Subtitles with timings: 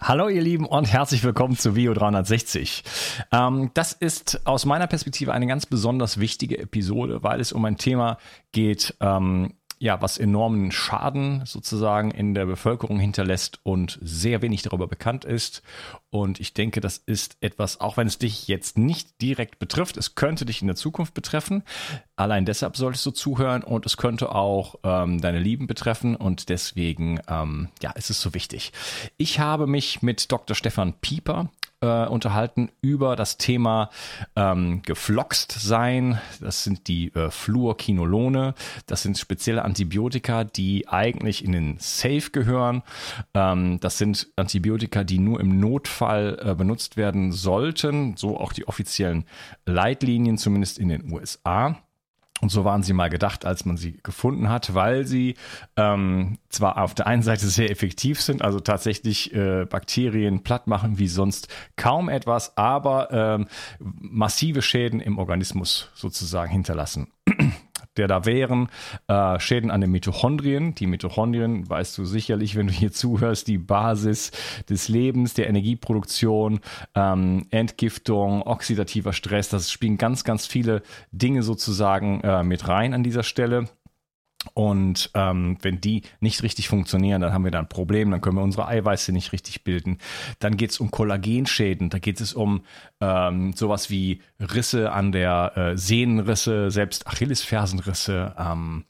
[0.00, 2.82] Hallo ihr Lieben und herzlich willkommen zu Vio 360.
[3.30, 7.76] Ähm, das ist aus meiner Perspektive eine ganz besonders wichtige Episode, weil es um ein
[7.76, 8.18] Thema
[8.50, 14.86] geht, ähm, ja, was enormen Schaden sozusagen in der Bevölkerung hinterlässt und sehr wenig darüber
[14.86, 15.62] bekannt ist.
[16.08, 20.14] Und ich denke, das ist etwas, auch wenn es dich jetzt nicht direkt betrifft, es
[20.14, 21.64] könnte dich in der Zukunft betreffen.
[22.16, 27.20] Allein deshalb solltest du zuhören und es könnte auch ähm, deine Lieben betreffen und deswegen,
[27.28, 28.72] ähm, ja, ist es so wichtig.
[29.18, 30.56] Ich habe mich mit Dr.
[30.56, 31.50] Stefan Pieper
[31.84, 33.90] äh, unterhalten über das Thema
[34.36, 36.18] ähm, gefloxt sein.
[36.40, 38.54] Das sind die äh, Fluorquinolone.
[38.86, 42.82] Das sind spezielle Antibiotika, die eigentlich in den Safe gehören.
[43.34, 48.16] Ähm, das sind Antibiotika, die nur im Notfall äh, benutzt werden sollten.
[48.16, 49.24] So auch die offiziellen
[49.66, 51.83] Leitlinien, zumindest in den USA.
[52.44, 55.34] Und so waren sie mal gedacht, als man sie gefunden hat, weil sie
[55.78, 60.98] ähm, zwar auf der einen Seite sehr effektiv sind, also tatsächlich äh, Bakterien platt machen
[60.98, 63.46] wie sonst kaum etwas, aber ähm,
[63.78, 67.06] massive Schäden im Organismus sozusagen hinterlassen
[67.96, 68.68] der da wären
[69.08, 70.74] äh, Schäden an den Mitochondrien.
[70.74, 74.32] Die Mitochondrien, weißt du sicherlich, wenn du hier zuhörst, die Basis
[74.68, 76.60] des Lebens, der Energieproduktion,
[76.94, 79.48] ähm, Entgiftung, oxidativer Stress.
[79.48, 83.68] Das spielen ganz, ganz viele Dinge sozusagen äh, mit rein an dieser Stelle.
[84.52, 88.36] Und ähm, wenn die nicht richtig funktionieren, dann haben wir da ein Problem, dann können
[88.36, 89.98] wir unsere Eiweiße nicht richtig bilden.
[90.38, 92.64] Dann geht es um Kollagenschäden, da geht es um
[93.00, 98.84] ähm, sowas wie Risse an der äh, Sehnenrisse, selbst Achillesfersenrisse, ähm,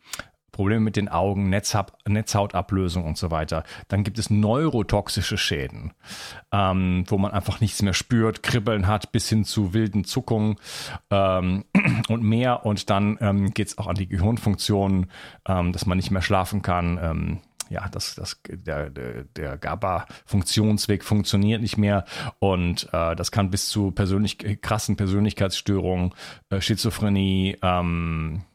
[0.54, 3.64] Probleme mit den Augen, Netzhab Netzhautablösung und so weiter.
[3.88, 5.92] Dann gibt es neurotoxische Schäden,
[6.52, 10.56] ähm, wo man einfach nichts mehr spürt, Kribbeln hat bis hin zu wilden Zuckungen
[11.10, 11.64] ähm,
[12.08, 12.64] und mehr.
[12.64, 15.10] Und dann ähm, geht es auch an die Gehirnfunktionen,
[15.46, 21.02] ähm, dass man nicht mehr schlafen kann ähm, ja, das, das, der, der, der GABA-Funktionsweg
[21.02, 22.04] funktioniert nicht mehr
[22.38, 26.12] und äh, das kann bis zu persönlich, krassen Persönlichkeitsstörungen,
[26.50, 28.53] äh, Schizophrenie, ähm, äh,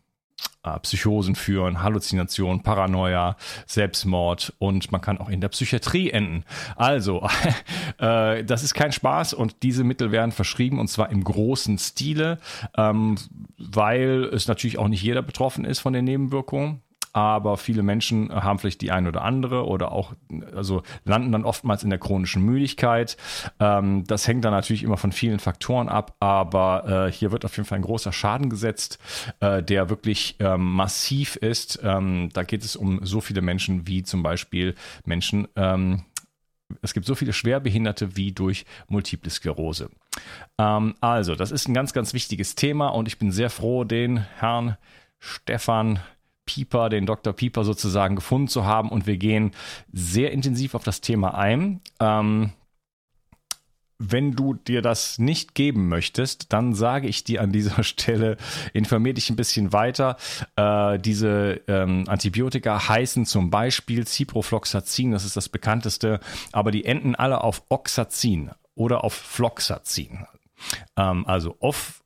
[0.81, 6.43] Psychosen führen, Halluzination, Paranoia, Selbstmord und man kann auch in der Psychiatrie enden.
[6.75, 7.27] Also,
[7.97, 12.39] äh, das ist kein Spaß und diese Mittel werden verschrieben und zwar im großen Stile,
[12.77, 13.15] ähm,
[13.57, 16.81] weil es natürlich auch nicht jeder betroffen ist von den Nebenwirkungen
[17.13, 20.13] aber viele Menschen haben vielleicht die eine oder andere oder auch,
[20.55, 23.17] also landen dann oftmals in der chronischen Müdigkeit.
[23.59, 27.55] Ähm, das hängt dann natürlich immer von vielen Faktoren ab, aber äh, hier wird auf
[27.57, 28.99] jeden Fall ein großer Schaden gesetzt,
[29.39, 31.79] äh, der wirklich ähm, massiv ist.
[31.83, 34.75] Ähm, da geht es um so viele Menschen wie zum Beispiel
[35.05, 36.03] Menschen, ähm,
[36.81, 39.89] es gibt so viele Schwerbehinderte wie durch Multiple Sklerose.
[40.57, 44.17] Ähm, also, das ist ein ganz, ganz wichtiges Thema und ich bin sehr froh, den
[44.37, 44.77] Herrn
[45.19, 45.99] Stefan
[46.49, 47.31] Pieper, den Dr.
[47.31, 48.89] Pieper sozusagen gefunden zu haben.
[48.89, 49.51] Und wir gehen
[49.93, 51.81] sehr intensiv auf das Thema ein.
[51.99, 52.53] Ähm,
[53.99, 58.37] wenn du dir das nicht geben möchtest, dann sage ich dir an dieser Stelle,
[58.73, 60.17] informier dich ein bisschen weiter.
[60.55, 66.19] Äh, diese ähm, Antibiotika heißen zum Beispiel Ciprofloxacin, das ist das bekannteste,
[66.51, 70.25] aber die enden alle auf Oxazin oder auf Floxacin.
[70.97, 72.01] Ähm, also off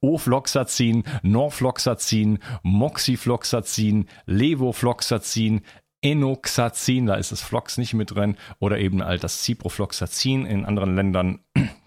[0.00, 5.62] Ofloxacin, Norfloxacin, Moxifloxacin, Levofloxacin,
[6.02, 10.46] Enoxacin, da ist das Flox nicht mit drin, oder eben halt das Ciprofloxacin.
[10.46, 11.38] In anderen Ländern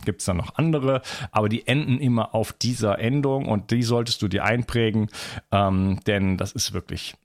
[0.06, 4.22] gibt es dann noch andere, aber die enden immer auf dieser Endung und die solltest
[4.22, 5.10] du dir einprägen,
[5.52, 7.16] ähm, denn das ist wirklich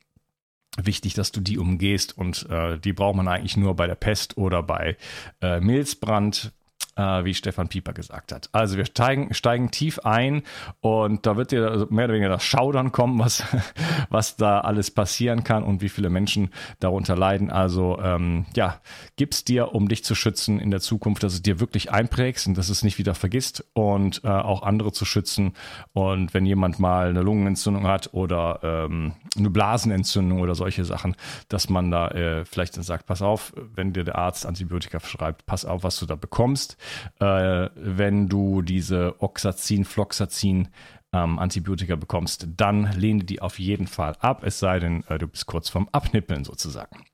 [0.77, 4.37] wichtig, dass du die umgehst und äh, die braucht man eigentlich nur bei der Pest
[4.37, 4.97] oder bei
[5.41, 6.53] äh, Milzbrand
[6.97, 8.49] äh, wie Stefan Pieper gesagt hat.
[8.53, 10.43] Also wir steigen, steigen tief ein
[10.81, 13.45] und da wird dir mehr oder weniger das Schaudern kommen, was,
[14.11, 16.51] was da alles passieren kann und wie viele Menschen
[16.81, 17.51] darunter leiden.
[17.51, 18.81] Also ähm, ja,
[19.17, 22.59] gib's dir, um dich zu schützen in der Zukunft, dass es dir wirklich einprägst und
[22.59, 25.55] dass es nicht wieder vergisst und äh, auch andere zu schützen.
[25.93, 31.17] Und wenn jemand mal eine Lungenentzündung hat oder ähm, eine Blasenentzündung oder solche Sachen,
[31.49, 35.47] dass man da äh, vielleicht dann sagt, pass auf, wenn dir der Arzt Antibiotika verschreibt,
[35.47, 36.77] pass auf, was du da bekommst
[37.21, 40.69] äh, wenn du diese Oxazin, Floxacin
[41.13, 45.27] ähm, Antibiotika bekommst, dann lehne die auf jeden Fall ab, es sei denn, äh, du
[45.27, 47.05] bist kurz vorm Abnippeln sozusagen.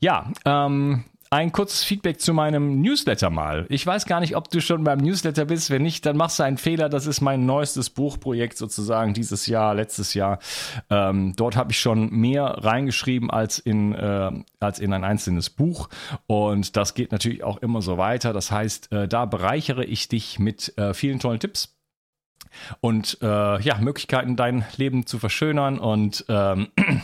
[0.00, 3.64] Ja, ähm, ein kurzes Feedback zu meinem Newsletter mal.
[3.70, 5.70] Ich weiß gar nicht, ob du schon beim Newsletter bist.
[5.70, 6.90] Wenn nicht, dann machst du einen Fehler.
[6.90, 10.40] Das ist mein neuestes Buchprojekt sozusagen dieses Jahr, letztes Jahr.
[10.90, 14.30] Ähm, dort habe ich schon mehr reingeschrieben als in, äh,
[14.60, 15.88] als in ein einzelnes Buch.
[16.26, 18.34] Und das geht natürlich auch immer so weiter.
[18.34, 21.78] Das heißt, äh, da bereichere ich dich mit äh, vielen tollen Tipps
[22.80, 26.68] und äh, ja, Möglichkeiten, dein Leben zu verschönern und ähm,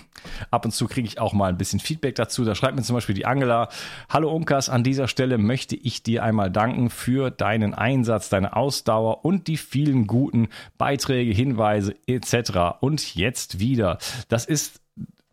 [0.51, 2.45] ab und zu kriege ich auch mal ein bisschen Feedback dazu.
[2.45, 3.69] Da schreibt mir zum Beispiel die Angela,
[4.09, 9.25] hallo Unkas, an dieser Stelle möchte ich dir einmal danken für deinen Einsatz, deine Ausdauer
[9.25, 12.81] und die vielen guten Beiträge, Hinweise etc.
[12.81, 13.99] Und jetzt wieder.
[14.29, 14.81] Das ist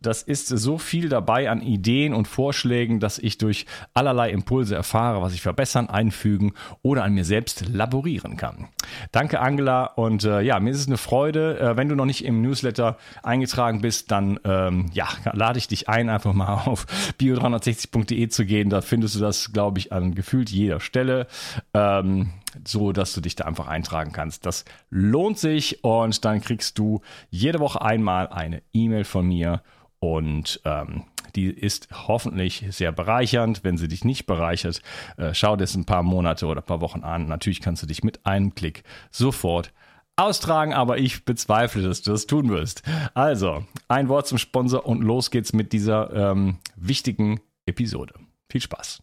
[0.00, 5.22] das ist so viel dabei an Ideen und Vorschlägen, dass ich durch allerlei Impulse erfahre,
[5.22, 6.52] was ich verbessern, einfügen
[6.82, 8.68] oder an mir selbst laborieren kann.
[9.10, 9.84] Danke, Angela.
[9.84, 11.58] Und äh, ja, mir ist es eine Freude.
[11.58, 15.88] Äh, wenn du noch nicht im Newsletter eingetragen bist, dann ähm, ja, lade ich dich
[15.88, 16.86] ein, einfach mal auf
[17.18, 18.68] bio360.de zu gehen.
[18.68, 21.26] Da findest du das, glaube ich, an gefühlt jeder Stelle.
[21.72, 22.30] Ähm,
[22.66, 24.46] so dass du dich da einfach eintragen kannst.
[24.46, 27.00] Das lohnt sich und dann kriegst du
[27.30, 29.62] jede Woche einmal eine E-Mail von mir
[29.98, 31.04] und ähm,
[31.34, 33.62] die ist hoffentlich sehr bereichernd.
[33.62, 34.82] Wenn sie dich nicht bereichert,
[35.16, 37.28] äh, schau dir es ein paar Monate oder ein paar Wochen an.
[37.28, 39.72] Natürlich kannst du dich mit einem Klick sofort
[40.16, 42.82] austragen, aber ich bezweifle, dass du das tun wirst.
[43.14, 48.14] Also, ein Wort zum Sponsor und los geht's mit dieser ähm, wichtigen Episode.
[48.48, 49.02] Viel Spaß.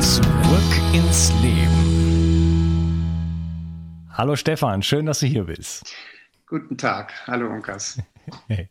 [0.00, 0.24] Zurück
[0.94, 1.90] ins Leben.
[4.10, 5.94] Hallo Stefan, schön, dass du hier bist.
[6.46, 7.98] Guten Tag, hallo Unkas.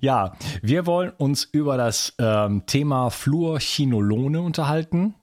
[0.00, 5.14] Ja, wir wollen uns über das ähm, Thema Fluorchinolone unterhalten.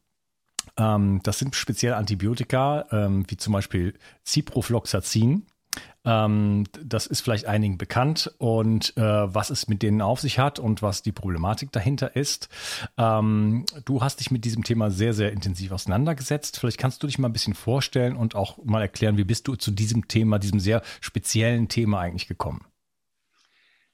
[0.77, 5.47] Ähm, das sind speziell Antibiotika, ähm, wie zum Beispiel Ciprofloxacin.
[6.05, 10.59] Ähm, das ist vielleicht einigen bekannt und äh, was es mit denen auf sich hat
[10.59, 12.49] und was die Problematik dahinter ist.
[12.97, 16.59] Ähm, du hast dich mit diesem Thema sehr, sehr intensiv auseinandergesetzt.
[16.59, 19.55] Vielleicht kannst du dich mal ein bisschen vorstellen und auch mal erklären, wie bist du
[19.55, 22.65] zu diesem Thema, diesem sehr speziellen Thema eigentlich gekommen?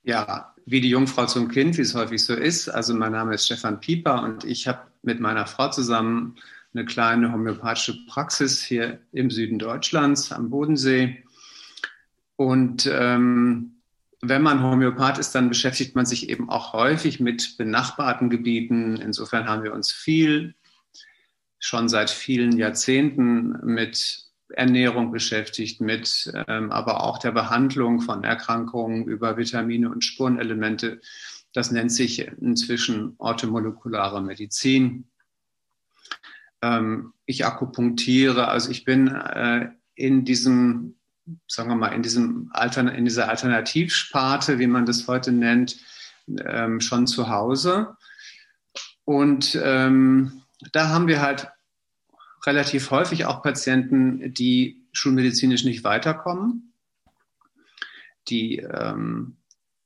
[0.04, 2.70] Ja, wie die Jungfrau zum Kind, wie es häufig so ist.
[2.70, 6.36] Also mein Name ist Stefan Pieper und ich habe mit meiner Frau zusammen
[6.74, 11.24] eine kleine homöopathische Praxis hier im Süden Deutschlands am Bodensee.
[12.36, 13.82] Und ähm,
[14.22, 18.96] wenn man Homöopath ist, dann beschäftigt man sich eben auch häufig mit benachbarten Gebieten.
[18.98, 20.56] Insofern haben wir uns viel,
[21.60, 29.06] schon seit vielen Jahrzehnten mit Ernährung beschäftigt, mit ähm, aber auch der Behandlung von Erkrankungen
[29.06, 31.02] über Vitamine und Spurenelemente.
[31.54, 35.10] Das nennt sich inzwischen orthomolekulare Medizin
[36.64, 38.48] ähm, ich akupunktiere.
[38.48, 40.96] Also ich bin äh, in diesem,
[41.48, 45.78] sagen wir mal, in, diesem Altern in dieser Alternativsparte, wie man das heute nennt,
[46.46, 47.96] ähm, schon zu Hause.
[49.06, 51.50] Und ähm, da haben wir halt
[52.46, 56.74] relativ häufig auch Patienten, die schulmedizinisch nicht weiterkommen,
[58.28, 59.38] die ähm,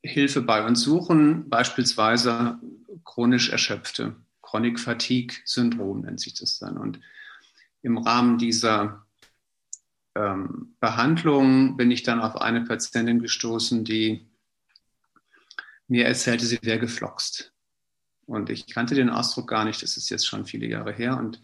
[0.03, 2.59] Hilfe bei uns suchen, beispielsweise
[3.03, 4.15] chronisch Erschöpfte
[4.47, 6.77] Chronic Fatigue Syndrom nennt sich das dann.
[6.77, 7.01] Und
[7.81, 9.05] im Rahmen dieser
[10.17, 14.27] ähm, Behandlung bin ich dann auf eine Patientin gestoßen, die
[15.87, 17.53] mir erzählte, sie wäre gefloxt.
[18.25, 21.41] Und ich kannte den Ausdruck gar nicht, das ist jetzt schon viele Jahre her und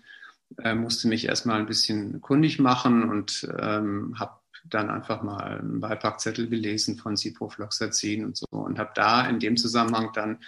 [0.58, 5.80] äh, musste mich erstmal ein bisschen kundig machen und ähm, habe dann einfach mal einen
[5.80, 10.40] Beipackzettel gelesen von Ciprofloxacin und so und habe da in dem Zusammenhang dann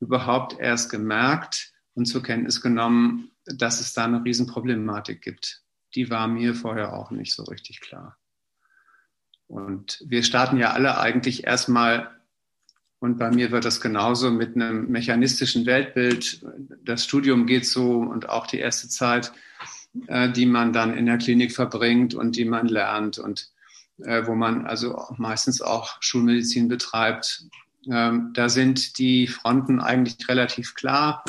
[0.00, 5.63] überhaupt erst gemerkt und zur Kenntnis genommen, dass es da eine Riesenproblematik gibt.
[5.94, 8.16] Die war mir vorher auch nicht so richtig klar.
[9.46, 12.10] Und wir starten ja alle eigentlich erstmal
[13.04, 16.42] und bei mir wird das genauso mit einem mechanistischen Weltbild.
[16.84, 19.30] Das Studium geht so und auch die erste Zeit,
[20.06, 23.50] äh, die man dann in der Klinik verbringt und die man lernt und
[23.98, 27.44] äh, wo man also meistens auch Schulmedizin betreibt.
[27.90, 31.24] Ähm, da sind die Fronten eigentlich relativ klar.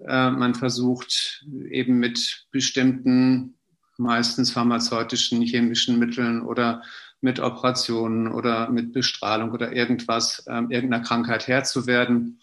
[0.00, 3.54] Äh, man versucht eben mit bestimmten,
[4.00, 6.82] meistens pharmazeutischen, chemischen Mitteln oder
[7.20, 12.40] mit Operationen oder mit Bestrahlung oder irgendwas, äh, irgendeiner Krankheit Herr zu werden.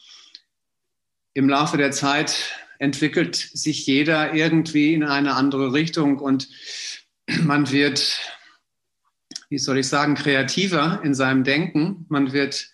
[1.34, 6.48] Im Laufe der Zeit entwickelt sich jeder irgendwie in eine andere Richtung und
[7.44, 8.20] man wird,
[9.50, 12.06] wie soll ich sagen, kreativer in seinem Denken.
[12.10, 12.70] Man wird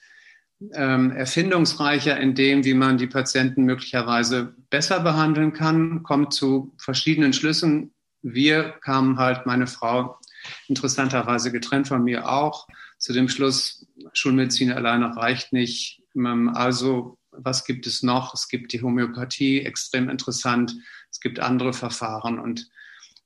[0.73, 7.33] ähm, erfindungsreicher in dem, wie man die Patienten möglicherweise besser behandeln kann, kommt zu verschiedenen
[7.33, 7.93] Schlüssen.
[8.23, 10.17] Wir kamen halt, meine Frau
[10.67, 16.01] interessanterweise getrennt von mir auch, zu dem Schluss, Schulmedizin alleine reicht nicht.
[16.15, 18.33] Ähm, also, was gibt es noch?
[18.33, 20.75] Es gibt die Homöopathie, extrem interessant.
[21.11, 22.69] Es gibt andere Verfahren und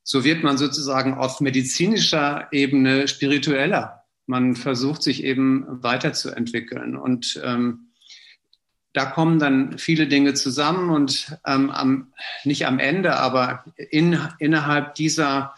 [0.04, 4.04] so wird man sozusagen auf medizinischer Ebene spiritueller.
[4.26, 7.87] Man versucht sich eben weiterzuentwickeln und ähm,
[8.98, 12.14] da kommen dann viele Dinge zusammen und ähm, am,
[12.46, 15.54] nicht am Ende, aber in, innerhalb dieser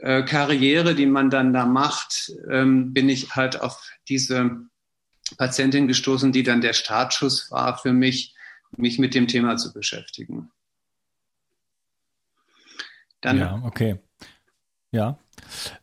[0.00, 4.58] äh, Karriere, die man dann da macht, ähm, bin ich halt auf diese
[5.38, 8.34] Patientin gestoßen, die dann der Startschuss war für mich,
[8.76, 10.50] mich mit dem Thema zu beschäftigen.
[13.22, 13.98] Dann, ja, okay.
[14.90, 15.18] Ja.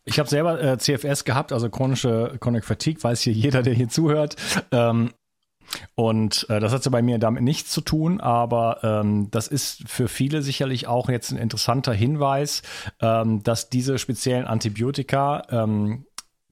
[0.05, 3.89] Ich habe selber äh, CFS gehabt, also chronische Chronic Fatigue, weiß hier jeder, der hier
[3.89, 4.35] zuhört.
[4.71, 5.11] Ähm,
[5.95, 9.87] und äh, das hat ja bei mir damit nichts zu tun, aber ähm, das ist
[9.87, 12.61] für viele sicherlich auch jetzt ein interessanter Hinweis,
[13.01, 16.06] ähm, dass diese speziellen Antibiotika ähm,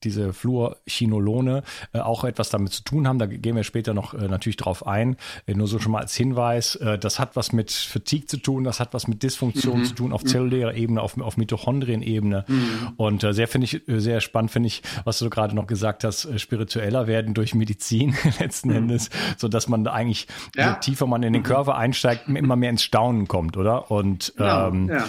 [0.06, 3.20] diese Fluorchinolone äh, auch etwas damit zu tun haben.
[3.20, 5.18] Da gehen wir später noch äh, natürlich drauf ein.
[5.46, 8.80] Äh, nur so schon mal als Hinweis, das hat was mit Fatigue zu tun, das
[8.80, 9.86] hat was mit Dysfunktion mhm.
[9.86, 10.28] zu tun auf mhm.
[10.28, 12.46] zellulärer Ebene, auf, auf Mitochondrienebene.
[12.48, 12.94] Mhm.
[12.98, 17.08] Und sehr finde ich, sehr spannend finde ich, was du gerade noch gesagt hast, spiritueller
[17.08, 18.76] werden durch Medizin letzten mhm.
[18.76, 20.72] Endes, so dass man eigentlich, ja.
[20.72, 21.48] je tiefer man in den mhm.
[21.48, 23.90] Körper einsteigt, immer mehr ins Staunen kommt, oder?
[23.92, 25.06] Und ja, ähm, ja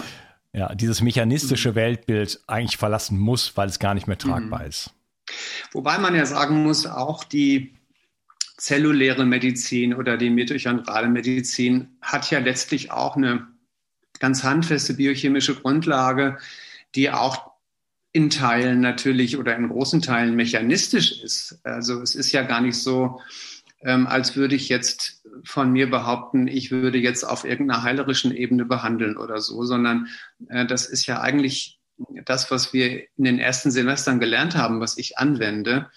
[0.56, 1.74] ja, dieses mechanistische mhm.
[1.76, 4.68] Weltbild eigentlich verlassen muss, weil es gar nicht mehr tragbar mhm.
[4.68, 4.90] ist.
[5.72, 7.74] Wobei man ja sagen muss, auch die
[8.56, 13.46] zelluläre Medizin oder die mitochondrale Medizin hat ja letztlich auch eine
[14.18, 16.38] ganz handfeste biochemische Grundlage,
[16.94, 17.50] die auch
[18.12, 21.60] in Teilen natürlich oder in großen Teilen mechanistisch ist.
[21.64, 23.20] Also es ist ja gar nicht so,
[23.82, 28.64] ähm, als würde ich jetzt von mir behaupten, ich würde jetzt auf irgendeiner heilerischen Ebene
[28.64, 30.08] behandeln oder so, sondern
[30.48, 31.78] äh, das ist ja eigentlich
[32.24, 35.90] das, was wir in den ersten Semestern gelernt haben, was ich anwende.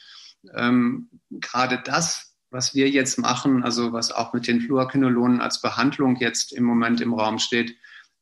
[0.56, 6.16] Ähm, gerade das, was wir jetzt machen, also was auch mit den Fluorquinolonen als Behandlung
[6.18, 7.76] jetzt im Moment im Raum steht,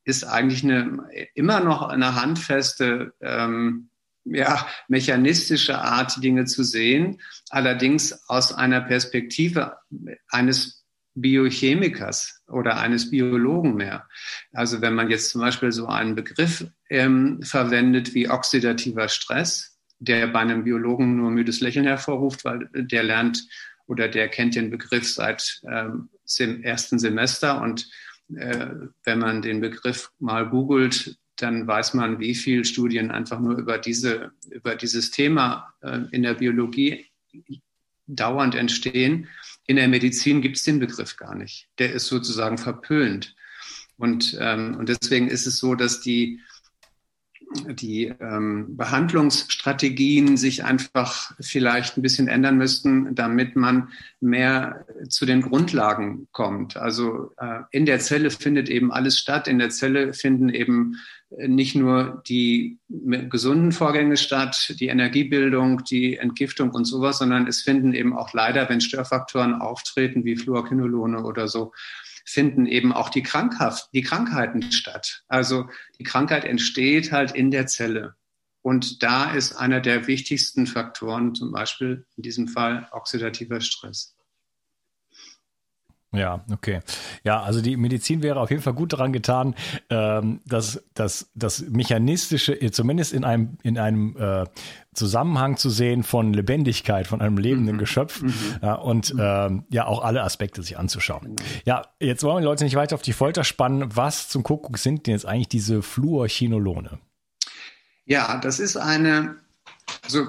[0.04, 3.90] ist eigentlich eine, immer noch eine handfeste ähm,
[4.32, 9.78] ja, mechanistische Art, Dinge zu sehen, allerdings aus einer Perspektive
[10.30, 14.08] eines Biochemikers oder eines Biologen mehr.
[14.54, 20.28] Also wenn man jetzt zum Beispiel so einen Begriff ähm, verwendet wie oxidativer Stress, der
[20.28, 23.48] bei einem Biologen nur müdes Lächeln hervorruft, weil der lernt
[23.88, 27.90] oder der kennt den Begriff seit ähm, dem ersten Semester und
[28.36, 28.68] äh,
[29.04, 33.78] wenn man den Begriff mal googelt, dann weiß man, wie viele Studien einfach nur über,
[33.78, 37.06] diese, über dieses Thema äh, in der Biologie
[38.08, 39.28] dauernd entstehen.
[39.68, 41.70] In der Medizin gibt es den Begriff gar nicht.
[41.78, 43.36] Der ist sozusagen verpönt.
[43.98, 46.40] Und, ähm, und deswegen ist es so, dass die
[47.76, 55.42] die ähm, Behandlungsstrategien sich einfach vielleicht ein bisschen ändern müssten, damit man mehr zu den
[55.42, 56.78] Grundlagen kommt.
[56.78, 59.48] Also äh, in der Zelle findet eben alles statt.
[59.48, 60.98] In der Zelle finden eben
[61.38, 67.62] äh, nicht nur die gesunden Vorgänge statt, die Energiebildung, die Entgiftung und sowas, sondern es
[67.62, 71.74] finden eben auch leider, wenn Störfaktoren auftreten wie Fluorquinolone oder so,
[72.28, 75.24] finden eben auch die, Krankhaft, die Krankheiten statt.
[75.30, 78.16] Also die Krankheit entsteht halt in der Zelle.
[78.62, 84.17] Und da ist einer der wichtigsten Faktoren zum Beispiel in diesem Fall oxidativer Stress.
[86.14, 86.80] Ja, okay.
[87.24, 89.56] Ja, also die Medizin wäre auf jeden Fall gut daran getan,
[89.90, 94.46] ähm, dass das, das Mechanistische zumindest in einem, in einem äh,
[94.94, 97.80] Zusammenhang zu sehen von Lebendigkeit, von einem lebenden mhm.
[97.80, 98.34] Geschöpf mhm.
[98.62, 99.20] Ja, und mhm.
[99.22, 101.36] ähm, ja auch alle Aspekte sich anzuschauen.
[101.66, 103.96] Ja, jetzt wollen wir die Leute nicht weiter auf die Folter spannen.
[103.96, 107.00] Was zum Kuckuck sind denn jetzt eigentlich diese Fluorchinolone?
[108.06, 109.36] Ja, das ist eine
[110.04, 110.28] also,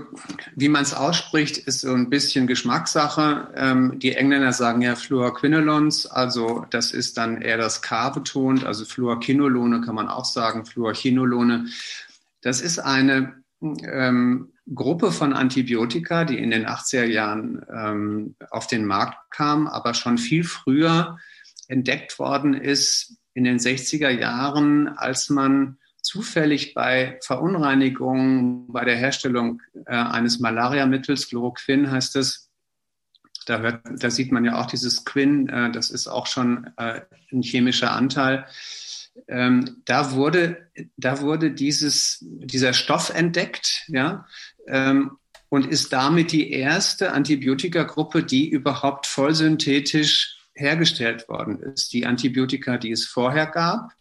[0.57, 3.53] wie man es ausspricht, ist so ein bisschen Geschmackssache.
[3.57, 8.85] Ähm, die Engländer sagen ja Fluorquinolons, also das ist dann eher das K betont, also
[8.85, 11.67] Fluorquinolone kann man auch sagen, Fluorchinolone.
[12.41, 18.85] Das ist eine ähm, Gruppe von Antibiotika, die in den 80er Jahren ähm, auf den
[18.85, 21.19] Markt kam, aber schon viel früher
[21.69, 29.61] entdeckt worden ist in den 60er Jahren, als man zufällig bei Verunreinigungen bei der Herstellung
[29.85, 32.50] äh, eines Malariamittels, Chloroquin heißt es,
[33.45, 37.03] da, wird, da, sieht man ja auch dieses Quin, äh, das ist auch schon äh,
[37.31, 38.47] ein chemischer Anteil.
[39.27, 44.27] Ähm, da wurde, da wurde dieses, dieser Stoff entdeckt, ja,
[44.67, 45.19] ähm,
[45.50, 51.93] und ist damit die erste Antibiotikagruppe, die überhaupt vollsynthetisch hergestellt worden ist.
[51.93, 53.93] Die Antibiotika, die es vorher gab,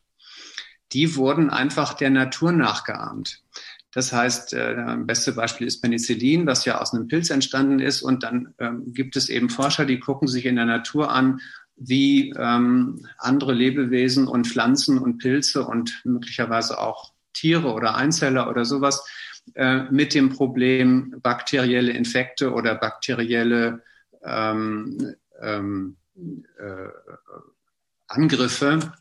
[0.98, 3.44] die wurden einfach der Natur nachgeahmt.
[3.92, 8.02] Das heißt, äh, das beste Beispiel ist Penicillin, was ja aus einem Pilz entstanden ist.
[8.02, 11.40] Und dann ähm, gibt es eben Forscher, die gucken sich in der Natur an,
[11.76, 18.66] wie ähm, andere Lebewesen und Pflanzen und Pilze und möglicherweise auch Tiere oder Einzeller oder
[18.66, 19.08] sowas
[19.54, 23.84] äh, mit dem Problem bakterielle Infekte oder bakterielle
[24.24, 25.98] ähm, ähm,
[26.58, 26.90] äh,
[28.08, 28.94] Angriffe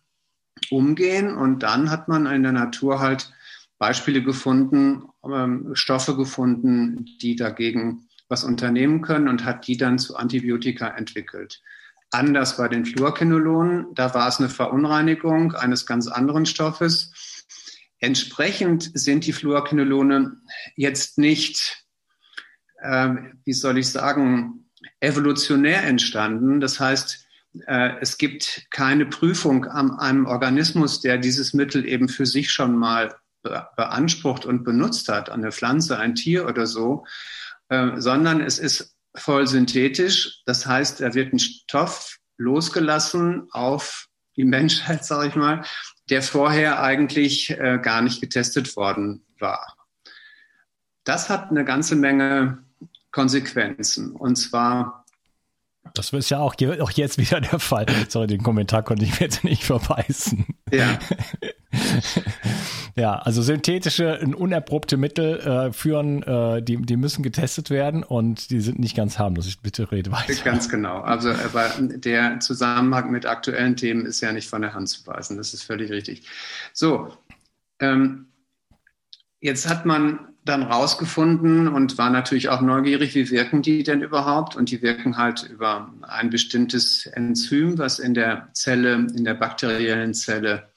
[0.70, 1.34] umgehen.
[1.36, 3.32] Und dann hat man in der Natur halt
[3.78, 10.16] Beispiele gefunden, ähm, Stoffe gefunden, die dagegen was unternehmen können und hat die dann zu
[10.16, 11.62] Antibiotika entwickelt.
[12.10, 17.44] Anders bei den Fluorquinolonen, da war es eine Verunreinigung eines ganz anderen Stoffes.
[17.98, 20.40] Entsprechend sind die Fluorquinolone
[20.76, 21.84] jetzt nicht,
[22.80, 23.14] äh,
[23.44, 26.60] wie soll ich sagen, evolutionär entstanden.
[26.60, 27.25] Das heißt,
[27.66, 33.14] es gibt keine Prüfung an einem Organismus, der dieses Mittel eben für sich schon mal
[33.76, 37.04] beansprucht und benutzt hat, eine Pflanze, ein Tier oder so,
[37.68, 40.42] äh, sondern es ist voll synthetisch.
[40.46, 45.64] Das heißt, da wird ein Stoff losgelassen auf die Menschheit, sage ich mal,
[46.10, 49.76] der vorher eigentlich äh, gar nicht getestet worden war.
[51.04, 52.64] Das hat eine ganze Menge
[53.10, 54.12] Konsequenzen.
[54.12, 55.05] Und zwar
[55.94, 57.86] das ist ja auch, auch jetzt wieder der Fall.
[58.08, 60.46] Sorry, den Kommentar konnte ich mir jetzt nicht verbeißen.
[60.72, 60.98] Ja.
[62.96, 68.60] ja, also synthetische, unerprobte Mittel äh, führen, äh, die, die müssen getestet werden und die
[68.60, 69.46] sind nicht ganz harmlos.
[69.46, 70.34] Ich bitte rede weiter.
[70.44, 71.00] Ganz genau.
[71.00, 75.36] Also aber der Zusammenhang mit aktuellen Themen ist ja nicht von der Hand zu weisen.
[75.36, 76.22] Das ist völlig richtig.
[76.72, 77.12] So,
[77.80, 78.25] ähm,
[79.40, 84.54] jetzt hat man dann rausgefunden und war natürlich auch neugierig, wie wirken die denn überhaupt?
[84.54, 90.14] Und die wirken halt über ein bestimmtes Enzym, was in der Zelle, in der bakteriellen
[90.14, 90.70] Zelle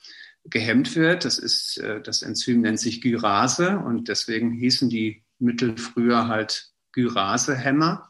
[0.46, 1.24] gehemmt wird.
[1.24, 6.72] Das ist, äh, das Enzym nennt sich Gyrase und deswegen hießen die Mittel früher halt
[6.94, 8.10] Gyrasehämmer.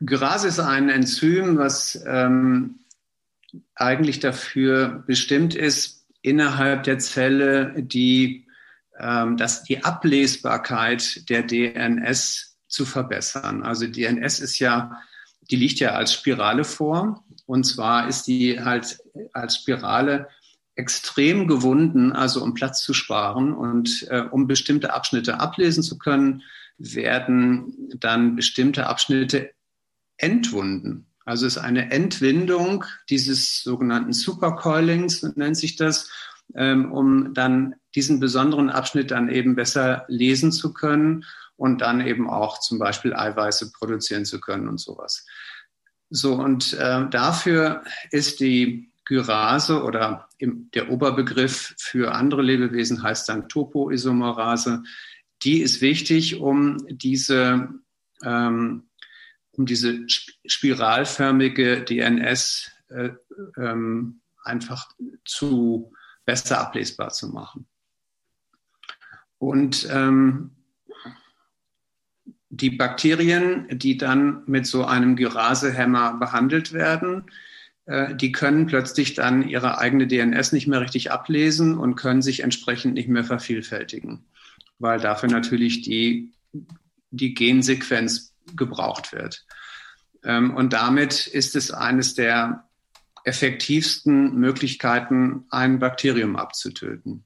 [0.00, 2.80] Gyrase ist ein Enzym, was ähm,
[3.74, 8.48] eigentlich dafür bestimmt ist, innerhalb der Zelle die
[9.00, 13.62] ähm, dass die Ablesbarkeit der DNS zu verbessern.
[13.62, 15.00] Also DNS ist ja,
[15.50, 17.24] die liegt ja als Spirale vor.
[17.46, 18.98] Und zwar ist die halt
[19.32, 20.28] als Spirale
[20.74, 26.42] extrem gewunden, also um Platz zu sparen und äh, um bestimmte Abschnitte ablesen zu können,
[26.76, 29.52] werden dann bestimmte Abschnitte
[30.16, 31.06] entwunden.
[31.28, 36.10] Also es ist eine Entwindung dieses sogenannten Supercoilings, nennt sich das,
[36.54, 42.30] ähm, um dann diesen besonderen Abschnitt dann eben besser lesen zu können und dann eben
[42.30, 45.26] auch zum Beispiel Eiweiße produzieren zu können und sowas.
[46.08, 53.28] So, und äh, dafür ist die Gyrase oder im, der Oberbegriff für andere Lebewesen heißt
[53.28, 54.82] dann Topoisomerase.
[55.42, 57.68] Die ist wichtig, um diese,
[58.24, 58.87] ähm,
[59.58, 60.06] um diese
[60.46, 63.10] spiralförmige DNS äh,
[63.56, 64.88] ähm, einfach
[65.24, 65.92] zu
[66.24, 67.66] besser ablesbar zu machen.
[69.38, 70.52] Und ähm,
[72.50, 77.30] die Bakterien, die dann mit so einem Gyrasehemmer behandelt werden,
[77.86, 82.40] äh, die können plötzlich dann ihre eigene DNS nicht mehr richtig ablesen und können sich
[82.44, 84.24] entsprechend nicht mehr vervielfältigen,
[84.78, 86.32] weil dafür natürlich die,
[87.10, 89.44] die Gensequenz gebraucht wird.
[90.24, 92.68] Ähm, und damit ist es eines der
[93.24, 97.24] effektivsten Möglichkeiten, ein Bakterium abzutöten.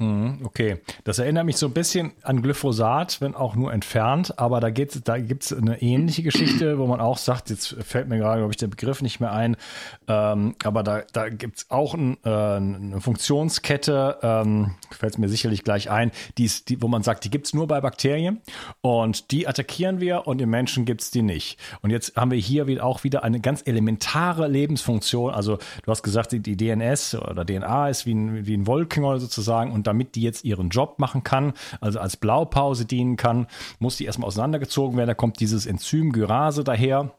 [0.00, 4.60] Mhm, okay, das erinnert mich so ein bisschen an Glyphosat, wenn auch nur entfernt, aber
[4.60, 8.38] da, da gibt es eine ähnliche Geschichte, wo man auch sagt, jetzt fällt mir gerade,
[8.38, 9.56] glaube ich, der Begriff nicht mehr ein,
[10.06, 15.64] ähm, aber da, da gibt es auch ein, äh, eine Funktionskette, ähm, fällt mir sicherlich
[15.64, 18.40] gleich ein, die's, die, wo man sagt, die gibt es nur bei Bakterien
[18.82, 21.58] und die attackieren wir und im Menschen gibt es die nicht.
[21.82, 26.30] Und jetzt haben wir hier auch wieder eine ganz elementare Lebensfunktion, also du hast gesagt,
[26.30, 30.22] die, die DNS oder DNA ist wie ein, wie ein Wolkenknäuel sozusagen und damit die
[30.22, 33.46] jetzt ihren Job machen kann, also als Blaupause dienen kann,
[33.78, 35.08] muss die erstmal auseinandergezogen werden.
[35.08, 37.12] Da kommt dieses Enzym Gyrase daher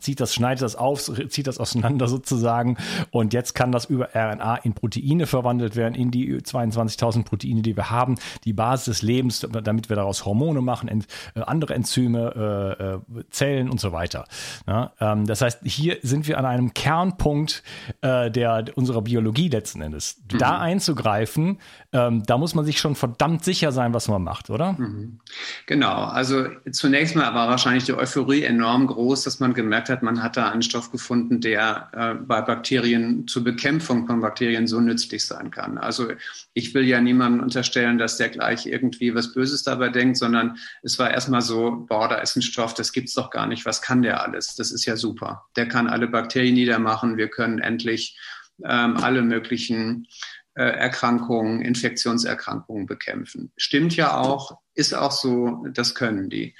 [0.00, 2.76] zieht das, schneidet das auf, zieht das auseinander sozusagen
[3.10, 7.76] und jetzt kann das über RNA in Proteine verwandelt werden, in die 22.000 Proteine, die
[7.76, 13.04] wir haben, die Basis des Lebens, damit wir daraus Hormone machen, ent, äh, andere Enzyme,
[13.18, 14.24] äh, äh, Zellen und so weiter.
[14.66, 17.62] Ja, ähm, das heißt, hier sind wir an einem Kernpunkt
[18.00, 20.20] äh, der unserer Biologie letzten Endes.
[20.32, 20.38] Mhm.
[20.38, 21.58] Da einzugreifen,
[21.92, 24.72] ähm, da muss man sich schon verdammt sicher sein, was man macht, oder?
[24.72, 25.20] Mhm.
[25.66, 30.22] Genau, also zunächst mal war wahrscheinlich die Euphorie enorm groß, dass man gemerkt hat, man
[30.22, 35.24] hat da einen Stoff gefunden, der äh, bei Bakterien zur Bekämpfung von Bakterien so nützlich
[35.24, 35.78] sein kann.
[35.78, 36.12] Also
[36.54, 40.98] ich will ja niemandem unterstellen, dass der gleich irgendwie was Böses dabei denkt, sondern es
[40.98, 43.66] war erstmal so, boah, da ist ein Stoff, das gibt's doch gar nicht.
[43.66, 44.54] Was kann der alles?
[44.54, 45.46] Das ist ja super.
[45.56, 47.16] Der kann alle Bakterien niedermachen.
[47.16, 48.18] Wir können endlich
[48.64, 50.06] ähm, alle möglichen
[50.54, 53.52] äh, Erkrankungen, Infektionserkrankungen bekämpfen.
[53.56, 56.56] Stimmt ja auch, ist auch so, das können die.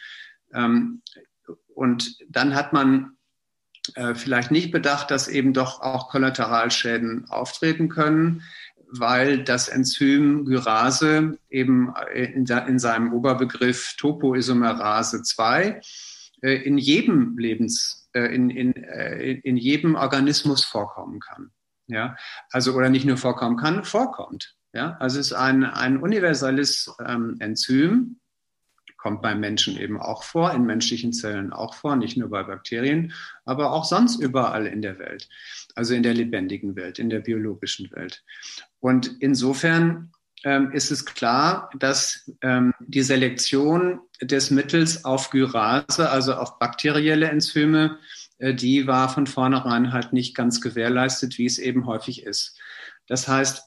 [0.55, 1.03] Ähm,
[1.75, 3.18] und dann hat man
[3.97, 8.43] äh, vielleicht nicht bedacht, dass eben doch auch Kollateralschäden auftreten können,
[8.91, 15.81] weil das Enzym Gyrase eben in, in seinem Oberbegriff Topoisomerase 2
[16.43, 21.51] äh, in jedem Lebens, äh, in, in, äh, in jedem Organismus vorkommen kann.
[21.87, 22.17] Ja,
[22.51, 24.55] also oder nicht nur vorkommen kann, vorkommt.
[24.75, 28.21] Ja, also es ist ein, ein universelles ähm, Enzym,
[28.99, 33.15] kommt beim Menschen eben auch vor, in menschlichen Zellen auch vor, nicht nur bei Bakterien,
[33.45, 35.29] aber auch sonst überall in der Welt,
[35.75, 38.23] also in der lebendigen Welt, in der biologischen Welt.
[38.81, 40.13] Und insofern
[40.45, 47.29] ähm, ist es klar, dass ähm, die Selektion des Mittels auf Gyrase, also auf bakterielle
[47.29, 47.99] Enzyme,
[48.39, 52.59] äh, die war von vornherein halt nicht ganz gewährleistet, wie es eben häufig ist.
[53.07, 53.65] Das heißt,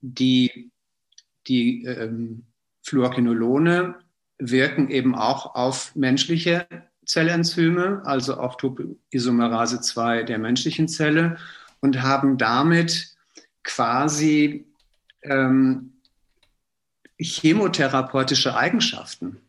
[0.00, 0.70] die,
[1.46, 2.46] die ähm,
[2.82, 3.96] Fluorquinolone
[4.50, 6.66] wirken eben auch auf menschliche
[7.06, 11.36] Zellenzyme, also auf Topoisomerase 2 der menschlichen Zelle
[11.80, 13.14] und haben damit
[13.62, 14.66] quasi
[15.22, 15.92] ähm,
[17.18, 19.40] chemotherapeutische Eigenschaften.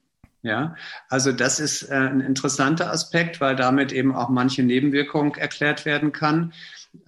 [0.41, 0.75] Ja,
[1.09, 6.11] also das ist äh, ein interessanter Aspekt, weil damit eben auch manche Nebenwirkung erklärt werden
[6.11, 6.53] kann.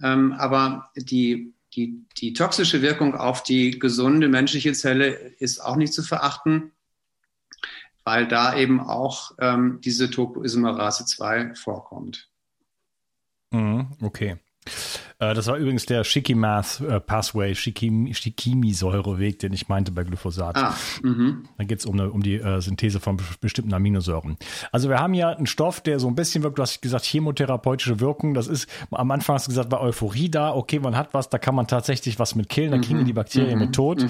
[0.02, 5.94] Ähm, aber die, die, die toxische Wirkung auf die gesunde menschliche Zelle ist auch nicht
[5.94, 6.72] zu verachten
[8.08, 12.30] weil da eben auch ähm, diese Topoisomerase 2 vorkommt.
[13.50, 14.38] Mhm, okay.
[15.20, 20.56] Äh, das war übrigens der Shikimaz äh, Pathway, Shikimi-Säureweg, den ich meinte bei Glyphosat.
[20.56, 21.44] Ah, mhm.
[21.56, 24.36] da geht es um, um die äh, Synthese von bestimmten Aminosäuren.
[24.70, 27.98] Also wir haben ja einen Stoff, der so ein bisschen wirkt, du hast gesagt, chemotherapeutische
[28.00, 28.34] Wirkung.
[28.34, 31.38] Das ist, am Anfang hast du gesagt, war Euphorie da, okay, man hat was, da
[31.38, 33.06] kann man tatsächlich was mit killen, kriegen mhm.
[33.06, 33.64] die Bakterien mhm.
[33.64, 34.06] mit tot.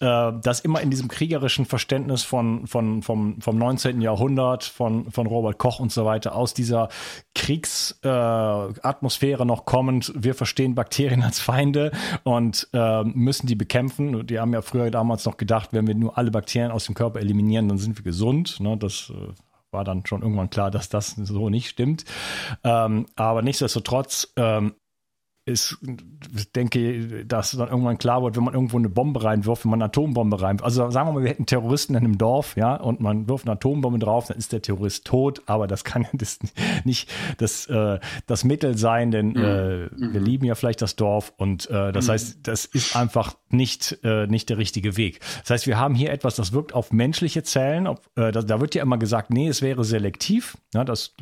[0.00, 4.00] Äh, das immer in diesem kriegerischen Verständnis von, von, vom, vom 19.
[4.00, 6.90] Jahrhundert, von, von Robert Koch und so weiter, aus dieser
[7.34, 10.12] Kriegsatmosphäre äh, noch kommend.
[10.14, 11.90] Wir verstehen Bakterien als Feinde
[12.22, 14.26] und äh, müssen die bekämpfen.
[14.26, 17.20] Die haben ja früher damals noch gedacht, wenn wir nur alle Bakterien aus dem Körper
[17.20, 18.60] eliminieren, dann sind wir gesund.
[18.60, 18.76] Ne?
[18.76, 19.32] Das äh,
[19.70, 22.04] war dann schon irgendwann klar, dass das so nicht stimmt.
[22.62, 24.74] Ähm, aber nichtsdestotrotz ähm,
[25.46, 25.76] ist,
[26.56, 29.88] denke, dass dann irgendwann klar wird, wenn man irgendwo eine Bombe reinwirft, wenn man eine
[29.88, 30.64] Atombombe reinwirft.
[30.64, 33.52] Also sagen wir mal, wir hätten Terroristen in einem Dorf, ja, und man wirft eine
[33.52, 36.38] Atombombe drauf, dann ist der Terrorist tot, aber das kann das
[36.84, 39.36] nicht das, äh, das Mittel sein, denn mhm.
[39.36, 40.24] äh, wir mhm.
[40.24, 42.12] lieben ja vielleicht das Dorf und äh, das mhm.
[42.12, 45.20] heißt, das ist einfach nicht, äh, nicht der richtige Weg.
[45.40, 48.60] Das heißt, wir haben hier etwas, das wirkt auf menschliche Zellen, ob, äh, da, da
[48.60, 51.14] wird ja immer gesagt, nee, es wäre selektiv, ja, das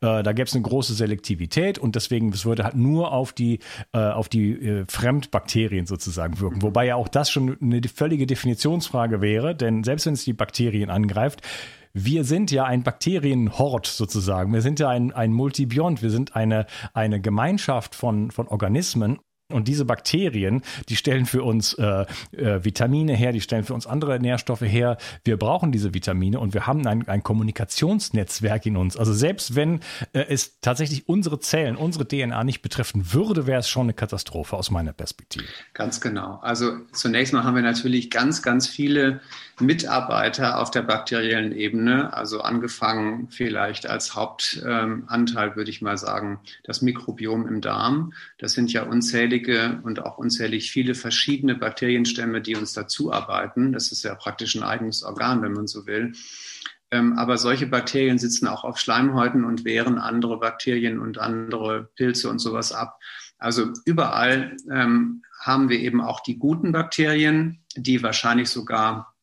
[0.00, 3.60] äh, da gäbe es eine große Selektivität und deswegen, es würde halt nur auf die,
[3.92, 6.62] äh, auf die äh, Fremdbakterien sozusagen wirken.
[6.62, 10.90] Wobei ja auch das schon eine völlige Definitionsfrage wäre, denn selbst wenn es die Bakterien
[10.90, 11.42] angreift,
[11.94, 14.52] wir sind ja ein Bakterienhort sozusagen.
[14.52, 16.02] Wir sind ja ein, ein Multibiont.
[16.02, 19.18] Wir sind eine, eine Gemeinschaft von, von Organismen.
[19.50, 23.86] Und diese Bakterien, die stellen für uns äh, äh, Vitamine her, die stellen für uns
[23.86, 24.98] andere Nährstoffe her.
[25.24, 28.98] Wir brauchen diese Vitamine und wir haben ein, ein Kommunikationsnetzwerk in uns.
[28.98, 29.80] Also selbst wenn
[30.12, 34.54] äh, es tatsächlich unsere Zellen, unsere DNA nicht betreffen würde, wäre es schon eine Katastrophe
[34.54, 35.46] aus meiner Perspektive.
[35.72, 36.40] Ganz genau.
[36.42, 39.22] Also zunächst mal haben wir natürlich ganz, ganz viele
[39.60, 46.38] Mitarbeiter auf der bakteriellen Ebene, also angefangen vielleicht als Hauptanteil, ähm, würde ich mal sagen,
[46.64, 48.12] das Mikrobiom im Darm.
[48.36, 53.72] Das sind ja unzählige unzählige und auch unzählig viele verschiedene Bakterienstämme, die uns dazu arbeiten.
[53.72, 56.12] Das ist ja praktisch ein eigenes Organ, wenn man so will.
[56.90, 62.30] Ähm, aber solche Bakterien sitzen auch auf Schleimhäuten und wehren andere Bakterien und andere Pilze
[62.30, 62.98] und sowas ab.
[63.38, 69.14] Also überall ähm, haben wir eben auch die guten Bakterien, die wahrscheinlich sogar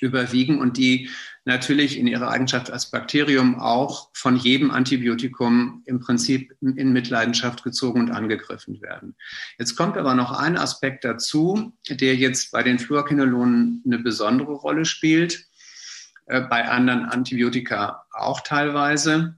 [0.00, 1.10] überwiegen und die
[1.44, 8.00] natürlich in ihrer Eigenschaft als Bakterium auch von jedem Antibiotikum im Prinzip in Mitleidenschaft gezogen
[8.00, 9.14] und angegriffen werden.
[9.58, 14.84] Jetzt kommt aber noch ein Aspekt dazu, der jetzt bei den Fluorquinolonen eine besondere Rolle
[14.84, 15.46] spielt,
[16.26, 19.36] äh, bei anderen Antibiotika auch teilweise.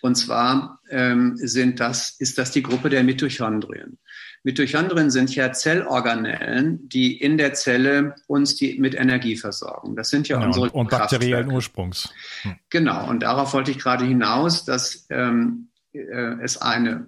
[0.00, 3.98] Und zwar ähm, sind das, ist das die Gruppe der Mitochondrien.
[4.42, 9.94] Mitochondrien sind ja Zellorganellen, die in der Zelle uns die mit Energie versorgen.
[9.96, 12.12] Das sind ja genau, unsere und bakteriellen Ursprungs.
[12.42, 12.56] Hm.
[12.70, 13.08] Genau.
[13.08, 16.00] Und darauf wollte ich gerade hinaus, dass ähm, äh,
[16.42, 17.06] es eine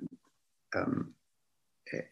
[0.74, 1.14] ähm,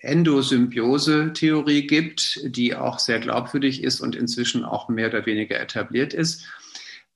[0.01, 6.49] Endosymbiose-Theorie gibt, die auch sehr glaubwürdig ist und inzwischen auch mehr oder weniger etabliert ist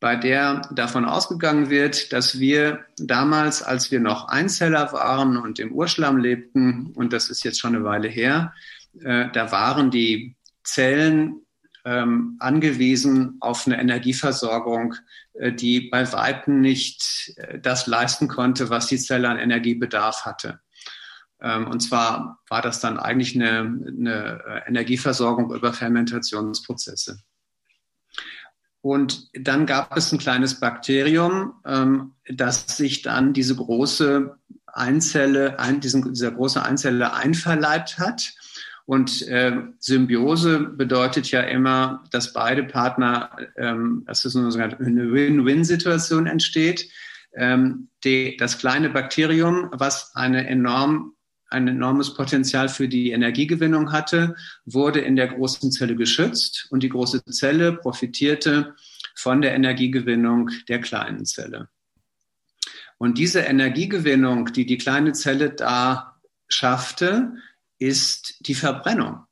[0.02, 5.70] bei der davon ausgegangen wird, dass wir damals, als wir noch Einzeller waren und im
[5.70, 8.52] Urschlamm lebten, und das ist jetzt schon eine Weile her,
[9.00, 10.34] äh, da waren die
[10.64, 11.42] Zellen
[11.84, 14.96] ähm, angewiesen auf eine Energieversorgung,
[15.34, 20.58] äh, die bei Weitem nicht äh, das leisten konnte, was die Zelle an Energiebedarf hatte.
[21.40, 27.22] Ähm, und zwar war das dann eigentlich eine, eine äh, Energieversorgung über Fermentationsprozesse.
[28.82, 35.80] Und dann gab es ein kleines Bakterium, ähm, das sich dann diese große Einzelle, ein,
[35.80, 38.32] diesen, dieser große Einzelle einverleibt hat.
[38.84, 46.90] Und äh, Symbiose bedeutet ja immer, dass beide Partner, ähm, dass es eine Win-Win-Situation entsteht.
[47.34, 51.14] Ähm, die, das kleine Bakterium, was eine enorm
[51.52, 54.34] ein enormes Potenzial für die Energiegewinnung hatte,
[54.64, 58.74] wurde in der großen Zelle geschützt und die große Zelle profitierte
[59.14, 61.68] von der Energiegewinnung der kleinen Zelle.
[62.98, 67.34] Und diese Energiegewinnung, die die kleine Zelle da schaffte,
[67.78, 69.24] ist die Verbrennung.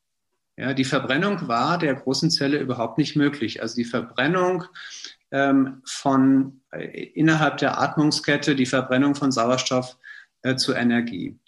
[0.57, 3.61] Ja, die Verbrennung war der großen Zelle überhaupt nicht möglich.
[3.61, 4.65] Also die Verbrennung
[5.31, 9.97] ähm, von äh, innerhalb der Atmungskette, die Verbrennung von Sauerstoff
[10.41, 11.39] äh, zu Energie.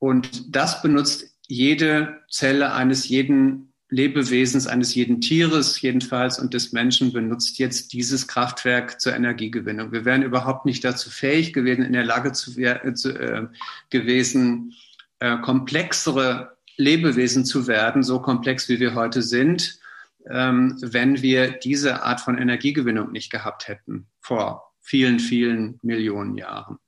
[0.00, 7.12] Und das benutzt jede Zelle eines jeden Lebewesens, eines jeden Tieres jedenfalls und des Menschen
[7.12, 9.92] benutzt jetzt dieses Kraftwerk zur Energiegewinnung.
[9.92, 13.46] Wir wären überhaupt nicht dazu fähig gewesen, in der Lage zu, äh, zu, äh,
[13.90, 14.74] gewesen,
[15.18, 19.80] äh, komplexere Lebewesen zu werden, so komplex wie wir heute sind,
[20.30, 26.78] ähm, wenn wir diese Art von Energiegewinnung nicht gehabt hätten vor vielen, vielen Millionen Jahren.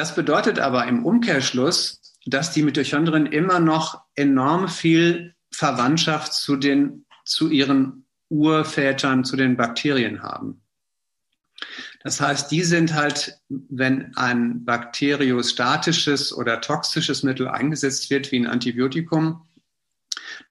[0.00, 7.04] Das bedeutet aber im Umkehrschluss, dass die Mitochondrien immer noch enorm viel Verwandtschaft zu, den,
[7.26, 10.62] zu ihren Urvätern, zu den Bakterien haben.
[12.02, 18.46] Das heißt, die sind halt, wenn ein bakteriostatisches oder toxisches Mittel eingesetzt wird, wie ein
[18.46, 19.46] Antibiotikum,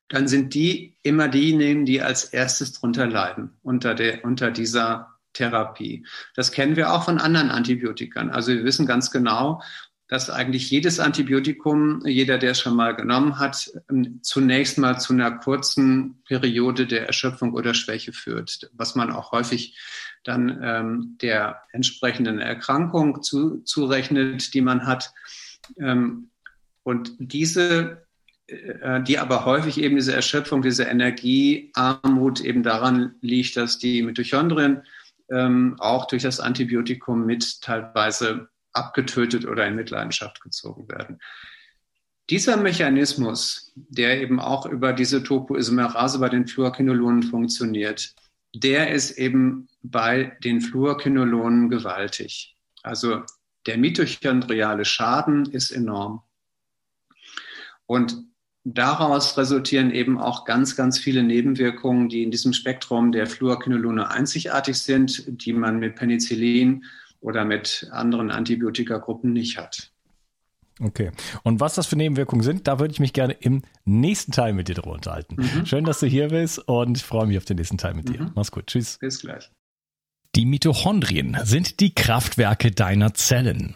[0.10, 6.06] dann sind die immer diejenigen, die als erstes drunter leiden unter, der, unter dieser Therapie.
[6.36, 8.30] Das kennen wir auch von anderen Antibiotikern.
[8.30, 9.62] Also wir wissen ganz genau,
[10.10, 15.14] dass eigentlich jedes Antibiotikum, jeder, der es schon mal genommen hat, ähm, zunächst mal zu
[15.14, 19.78] einer kurzen Periode der Erschöpfung oder Schwäche führt, was man auch häufig
[20.24, 25.14] dann ähm, der entsprechenden Erkrankung zu, zurechnet, die man hat.
[25.80, 26.32] Ähm,
[26.82, 28.08] und diese,
[28.48, 34.82] äh, die aber häufig eben diese Erschöpfung, diese Energiearmut eben daran liegt, dass die Mitochondrien
[35.32, 41.20] ähm, auch durch das Antibiotikum mit teilweise abgetötet oder in Mitleidenschaft gezogen werden.
[42.30, 48.14] Dieser Mechanismus, der eben auch über diese Topoisomerase bei den Fluorquinolonen funktioniert,
[48.54, 52.56] der ist eben bei den Fluorquinolonen gewaltig.
[52.84, 53.24] Also
[53.66, 56.22] der mitochondriale Schaden ist enorm.
[57.88, 58.29] Und
[58.78, 64.78] daraus resultieren eben auch ganz, ganz viele Nebenwirkungen, die in diesem Spektrum der Fluorquinolone einzigartig
[64.78, 66.84] sind, die man mit Penicillin
[67.22, 69.92] oder mit anderen Antibiotikagruppen nicht hat.
[70.82, 71.12] Okay.
[71.44, 74.70] Und was das für Nebenwirkungen sind, da würde ich mich gerne im nächsten Teil mit
[74.70, 75.36] dir drüber unterhalten.
[75.36, 75.66] Mhm.
[75.66, 78.22] Schön, dass du hier bist und ich freue mich auf den nächsten Teil mit dir.
[78.22, 78.32] Mhm.
[78.36, 78.68] Mach's gut.
[78.68, 78.98] Tschüss.
[78.98, 79.52] Bis gleich.
[80.36, 83.76] Die Mitochondrien sind die Kraftwerke deiner Zellen.